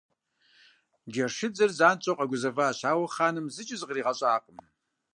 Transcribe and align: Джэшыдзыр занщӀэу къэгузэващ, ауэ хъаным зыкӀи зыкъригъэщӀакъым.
Джэшыдзыр 1.11 1.71
занщӀэу 1.77 2.17
къэгузэващ, 2.19 2.79
ауэ 2.91 3.07
хъаным 3.13 3.47
зыкӀи 3.53 3.75
зыкъригъэщӀакъым. 3.79 4.57